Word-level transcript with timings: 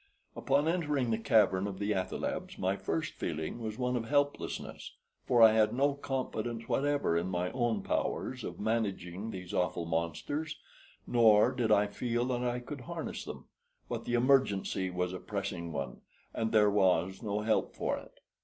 Upon 0.35 0.67
entering 0.67 1.11
the 1.11 1.19
cavern 1.19 1.67
of 1.67 1.77
the 1.77 1.93
athalebs 1.93 2.57
my 2.57 2.75
first 2.75 3.13
feeling 3.13 3.59
was 3.59 3.77
one 3.77 3.95
of 3.95 4.05
helplessness; 4.05 4.95
for 5.27 5.43
I 5.43 5.51
had 5.51 5.73
no 5.75 5.93
confidence 5.93 6.67
whatever 6.67 7.15
in 7.15 7.27
my 7.27 7.51
own 7.51 7.83
powers 7.83 8.43
of 8.43 8.59
managing 8.59 9.29
these 9.29 9.53
awful 9.53 9.85
monsters, 9.85 10.57
nor 11.05 11.51
did 11.51 11.71
I 11.71 11.85
feel 11.85 12.27
sure 12.27 12.39
that 12.39 12.49
I 12.49 12.59
could 12.61 12.81
harness 12.81 13.23
them; 13.23 13.45
but 13.89 14.05
the 14.05 14.15
emergency 14.15 14.89
was 14.89 15.13
a 15.13 15.19
pressing 15.19 15.71
one, 15.71 16.01
and 16.33 16.51
there 16.51 16.71
was 16.71 17.21
no 17.21 17.41
help 17.41 17.75
for 17.75 17.99
it. 17.99 18.21